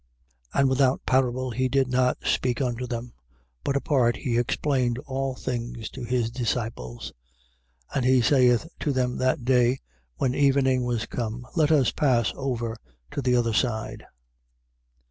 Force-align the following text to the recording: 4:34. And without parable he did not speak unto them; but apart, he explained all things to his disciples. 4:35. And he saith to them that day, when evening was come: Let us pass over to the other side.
4:34. 0.55 0.59
And 0.59 0.69
without 0.69 1.05
parable 1.05 1.51
he 1.51 1.69
did 1.69 1.87
not 1.87 2.17
speak 2.23 2.59
unto 2.59 2.87
them; 2.87 3.13
but 3.63 3.75
apart, 3.75 4.15
he 4.15 4.35
explained 4.39 4.97
all 5.05 5.35
things 5.35 5.91
to 5.91 6.03
his 6.03 6.31
disciples. 6.31 7.13
4:35. 7.93 7.95
And 7.97 8.05
he 8.05 8.21
saith 8.23 8.67
to 8.79 8.93
them 8.93 9.17
that 9.17 9.45
day, 9.45 9.77
when 10.15 10.33
evening 10.33 10.85
was 10.85 11.05
come: 11.05 11.45
Let 11.55 11.71
us 11.71 11.91
pass 11.91 12.33
over 12.35 12.75
to 13.11 13.21
the 13.21 13.35
other 13.35 13.53
side. 13.53 14.03